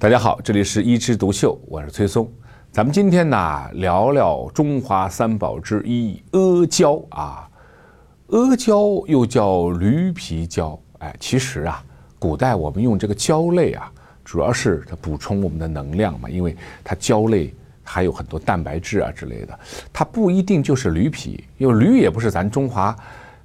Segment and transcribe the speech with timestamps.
[0.00, 2.30] 大家好，这里是一枝独秀，我是崔松。
[2.70, 7.50] 咱们今天呢聊聊中华三宝之一阿胶啊。
[8.28, 11.82] 阿胶又叫驴皮胶，哎，其实啊，
[12.16, 13.92] 古代我们用这个胶类啊，
[14.24, 17.52] 主要是它补充我们的能量嘛，因为它胶类
[17.82, 19.58] 还有很多蛋白质啊之类的，
[19.92, 22.96] 它不一定就是驴皮，因为驴也不是咱中华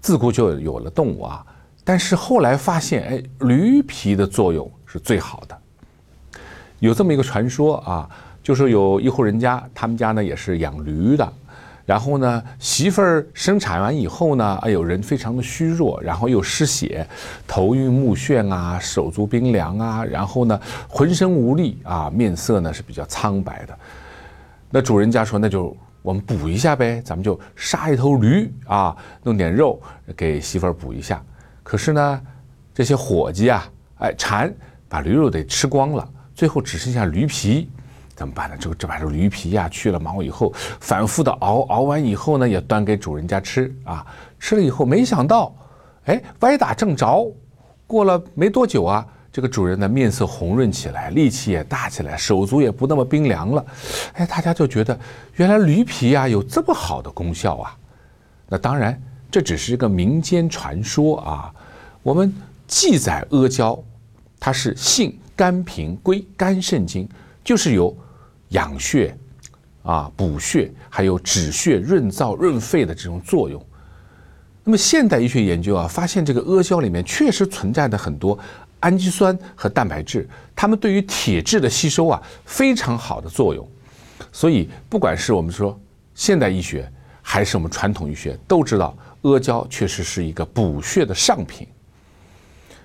[0.00, 1.46] 自古就有了动物啊。
[1.84, 5.56] 但是后来发现，哎，驴皮的作用是最好的。
[6.80, 8.08] 有这么一个传说啊，
[8.42, 11.32] 就是有一户人家，他们家呢也是养驴的。
[11.86, 17.04] 然后呢，媳妇儿生产完以后呢，哎呦，人非常的虚弱，然后又失血，
[17.48, 23.76] 头晕目眩啊，手足冰凉啊，然后呢，浑身无力啊，面色呢是比较苍白的。
[24.70, 29.80] 那主人家说，那就我们补一下呗，咱们就杀一头驴啊，弄点肉
[30.16, 31.20] 给媳妇儿补一下。
[31.64, 32.20] 可是呢，
[32.72, 34.54] 这些伙计啊，哎，馋，
[34.88, 36.08] 把驴肉得吃光了，
[36.40, 37.68] 最后只剩下驴皮。
[38.16, 38.56] 怎么办呢？
[38.58, 44.06] 这个这把这驴皮呀去了毛以后，反复的熬，熬完以后呢，也端给主人家吃啊。
[44.38, 45.54] 吃了以后，没想到，
[46.06, 47.30] 哎，歪打正着，
[47.86, 53.62] 过了没多久啊，这个主人的面色红润起来，力气也大起来，手足也不那么冰凉了。
[54.14, 54.98] 哎，大家就觉得
[55.34, 57.76] 原来驴皮呀有这么好的功效啊。
[58.48, 58.98] 那当然，
[59.30, 61.52] 这只是一个民间传说啊。
[62.02, 62.34] 我们
[62.66, 63.78] 记载阿胶，
[64.38, 67.08] 它是性肝平，归肝肾经，
[67.42, 67.96] 就是有。
[68.50, 69.16] 养血，
[69.84, 73.64] 啊，补血，还有止血、润燥、润肺的这种作用。
[74.64, 78.36] 那么现代医学研究啊，发现这个阿胶里面确实存在的很多
[78.80, 83.64] 氨基酸和蛋白质，它们对于铁质的吸收啊，非常好的作用。
[84.32, 85.78] 所以，不管是我们说
[86.12, 86.90] 现代医学，
[87.22, 91.68] 还是我们传统医学，都知道阿胶确实是一个补血的上品。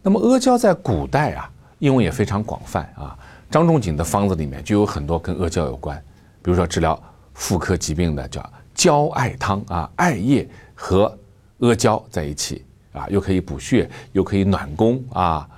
[0.00, 3.16] 那么阿胶在古代啊，应用也非常广泛啊。
[3.50, 5.96] 张仲景的方子里面就有很多跟阿胶有关，
[6.42, 7.00] 比如说治疗
[7.32, 11.16] 妇科疾病的叫胶艾汤啊，艾叶和
[11.60, 15.48] 阿胶在一起啊，又可以补血，又可以暖宫啊。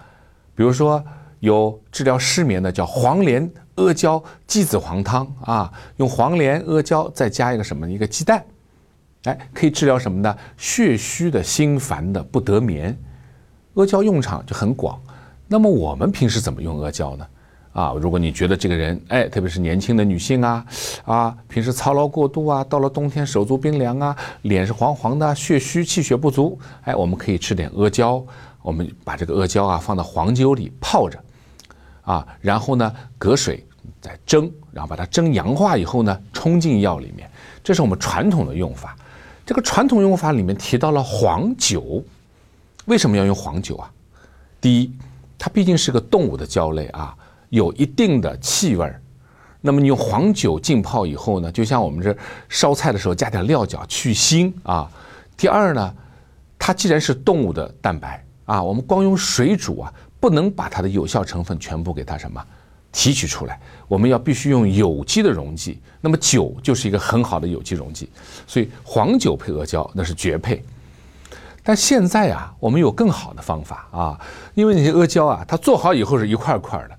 [0.54, 1.02] 比如说
[1.40, 8.44] 有治疗失眠的叫黄连阿胶鸡子黄汤啊，用黄连阿胶再加一个什么一个鸡蛋，
[9.24, 10.36] 哎，可以治疗什么呢？
[10.56, 12.96] 血虚的心烦的不得眠。
[13.74, 15.00] 阿胶用场就很广。
[15.52, 17.26] 那么我们平时怎么用阿胶呢？
[17.72, 20.64] 啊，如果你觉得这个人，哎，特别是年轻的女性啊，
[21.04, 28.24] 啊，平时操劳过度啊，到了冬天手足冰凉啊，脸是黄黄的，血虚气血不足，哎，我们可以吃点阿胶，
[28.62, 31.18] 我们把这个阿胶啊放到黄酒里泡着，
[32.02, 33.66] 啊，然后呢隔水
[34.00, 37.28] 再蒸，然后把它蒸阳化以后呢冲进药里面，
[37.64, 38.96] 这是我们传统的用法。
[39.44, 42.00] 这个传统用法里面提到了黄酒，
[42.84, 43.90] 为什么要用黄酒啊？
[44.60, 44.92] 第一，
[45.40, 47.16] 它毕竟是个动物的胶类啊。
[47.48, 49.02] 有一定的气味儿，
[49.60, 52.16] 那么你用黄酒浸泡以后呢，就像我们这
[52.48, 54.88] 烧菜的时候加点料酒去腥啊。
[55.36, 55.92] 第二呢，
[56.56, 62.40] 它既然是动物的蛋白啊，我们光用水煮啊，不能把它的有效成分全部给它什么
[62.92, 65.80] 提取出来，我们要必须用有机的溶剂。
[66.00, 68.08] 那么酒就是一个很好的有机溶剂，
[68.46, 70.62] 所以黄酒配阿胶那是绝配。
[71.62, 74.20] 但现在啊，我们有更好的方法啊，
[74.54, 76.96] 因为那些阿胶啊，它做好以后是一块块的。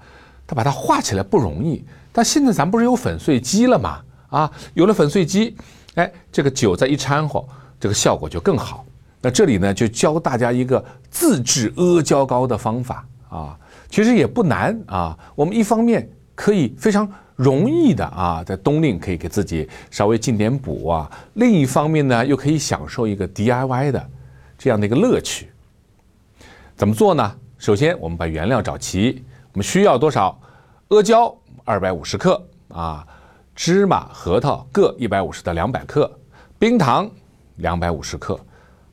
[0.48, 4.02] 它把它化起来不容易，但现在咱不是有粉碎机了吗？
[4.30, 5.56] 啊，有了粉碎机，
[5.96, 7.42] 哎，这个酒再一掺和，
[7.80, 8.86] 这个效果就更好。
[9.22, 13.58] 那这里呢，就教大家一个自制阿胶糕的方法啊，
[13.90, 15.18] 其实也不难啊。
[15.36, 24.10] 我们一方面可以非常容易的啊，在冬令可以给自己稍微进点补啊，另一方面呢，又可以享受一个 DIY 的
[24.62, 25.52] 这样的一个乐趣。
[26.76, 27.36] 怎么做呢？
[27.58, 29.26] 首先，我们把原料找齐。
[29.54, 30.40] 我们需要多少？
[30.90, 31.36] 阿胶
[31.66, 33.04] 二百五十克啊，
[33.56, 36.12] 芝麻、核桃各一百五十到两百克，
[36.60, 37.10] 冰糖
[37.56, 38.40] 两百五十克，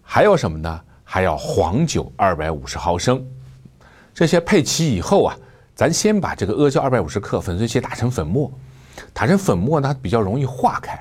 [0.00, 0.80] 还有什么呢？
[1.04, 3.22] 还要黄酒二百五十毫升。
[4.14, 5.36] 这些配齐以后啊，
[5.74, 8.50] 咱先把这个阿胶二百五十克粉碎机打成粉末，
[9.12, 10.98] 打成粉末呢比较容易化开，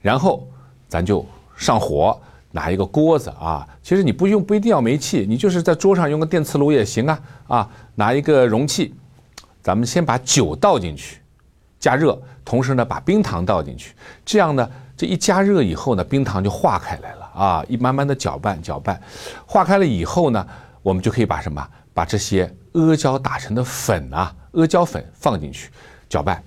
[0.00, 0.48] 然后
[0.88, 1.22] 咱就
[1.54, 2.18] 上火，
[2.52, 7.70] 拿一个锅子啊，其实你不用不一定要煤气，你就是在桌上用个电磁炉也行啊啊。
[7.94, 8.94] 拿一个容器，
[9.62, 11.18] 咱们先把酒倒进去，
[11.78, 13.94] 加热，同时呢把冰糖倒进去，
[14.24, 19.00] 这样呢这一加热以后呢，冰糖就化开来了啊，一慢慢的搅拌搅拌，
[19.46, 20.46] 化开了以后呢，
[20.82, 25.70] 我们就可以把什么把这些阿胶打成的粉啊，阿胶粉放进去
[26.08, 26.42] 搅拌。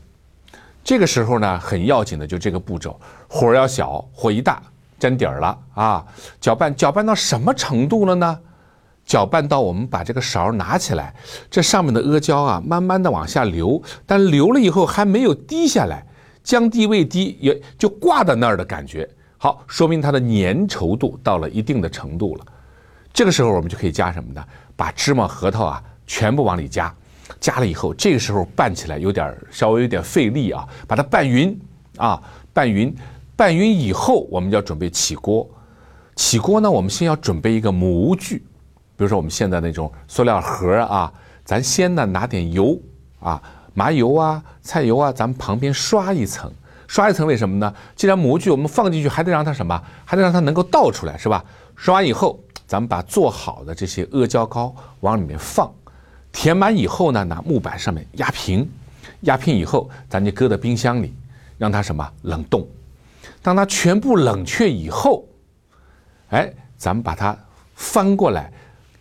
[0.83, 4.63] 这个时候呢，很要紧的就这个步骤，火要小，火一大
[4.99, 6.05] 粘底儿了啊，
[6.39, 8.39] 搅拌搅拌到什么程度了呢？
[9.05, 11.15] 搅拌到我们把这个勺拿起来，
[11.49, 16.05] 这上面的阿胶啊，慢慢的往下流，但流了以后还没有滴下来，
[16.43, 19.09] 将滴未滴，也就挂在那儿的感觉。
[19.37, 22.45] 好，说明它的粘稠度到了一定的程度了。
[23.11, 24.43] 这个时候我们就可以加什么呢？
[24.75, 26.93] 把芝麻核桃啊全部往里加，
[27.39, 31.59] 加了以后，这个时候拌起来有点稍微有点费力啊，把它拌匀
[31.97, 32.21] 啊，
[32.53, 32.95] 拌匀，
[33.39, 35.49] 拌匀以后，我们要准备起锅。
[36.13, 38.39] 起锅呢，我们先要准备一个模具。
[38.97, 41.09] 比如说我们现在那种塑料盒啊，
[41.45, 42.77] 咱先呢拿点油
[43.21, 43.41] 啊，
[43.73, 46.51] 麻油啊、菜油啊，咱们旁边刷一层，
[46.85, 47.73] 刷一层为什么呢？
[47.95, 49.81] 既然模具我们放进去，还得让它什么？
[50.03, 51.41] 还得让它能够倒出来，是吧？
[51.77, 52.37] 刷完以后，
[52.67, 55.73] 咱们把做好的这些阿胶糕往里面放，
[56.33, 58.69] 填满以后呢，拿木板上面压平，
[59.21, 61.13] 压平以后，咱就搁在冰箱里，
[61.57, 62.67] 让它什么冷冻。
[63.41, 65.27] 当它全部冷却以后，
[66.29, 67.37] 哎，咱们把它
[67.75, 68.51] 翻过来。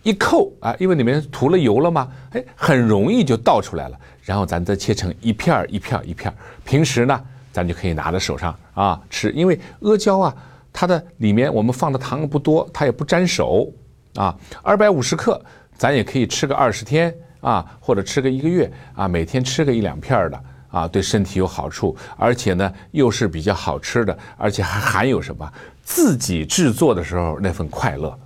[0.05, 3.99] 一扣啊，因为里面涂了油了嘛，哎，很容易就倒出来了。
[4.23, 6.35] 然后咱再切成一片儿一片儿一片儿。
[6.65, 7.21] 平时呢，
[7.53, 10.35] 咱就可以拿在手上啊吃，因为阿胶啊，
[10.73, 13.71] 它的里面我们放的糖不多，它也不粘手
[14.15, 14.35] 啊。
[14.63, 15.39] 二百五十克，
[15.77, 28.19] 咱也可以吃个二十天啊，或者吃个一个月啊，每天吃个一两片儿的啊，对身体有好处，而且呢又是比较好吃的，而且还含有什么自己制作的时候那份快乐。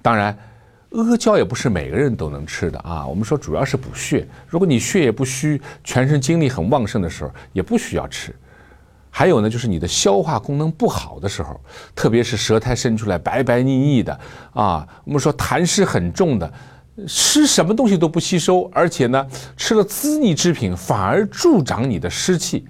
[0.00, 0.36] 当然。
[0.94, 3.06] 阿胶也不是每个人都能吃的啊。
[3.06, 8.36] 我们说主要是补血，如果你血液不虚，全身精力很旺盛的时候，也不需要吃。
[9.08, 11.58] 还有呢，就是你的消化功能不好的时候，
[11.94, 14.20] 特别是舌苔伸出来白白腻腻的
[14.52, 16.52] 啊，我们说痰湿很重的，
[17.08, 22.66] 吃什么东西都不吸收，而且呢，吃了滋腻之品反而助长你的湿气，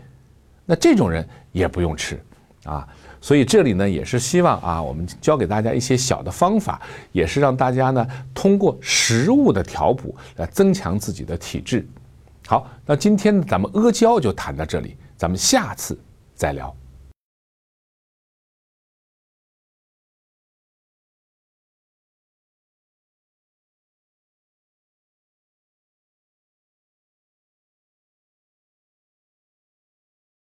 [0.65, 2.23] 那这种人也不用吃
[2.65, 2.87] 啊。
[3.21, 6.81] 所以这里呢，也是希望啊，我们教给大家一些小的方法，
[7.13, 11.87] 也是让大家呢通过食物的调补来增强自己的体质。
[12.47, 15.99] 好，那今天咱们阿胶就谈到这里，咱们下次
[16.35, 16.75] 再聊。